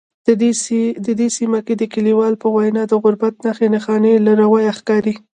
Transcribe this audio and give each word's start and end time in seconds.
دې 1.19 1.27
سیمه 1.37 1.59
کې 1.65 1.73
د 1.77 1.83
لیکوال 2.05 2.33
په 2.41 2.47
وینا 2.55 2.83
د 2.87 2.93
غربت 3.03 3.33
نښې 3.45 3.67
نښانې 3.73 4.13
له 4.25 4.45
ورایه 4.53 4.73
ښکاري 4.79 5.13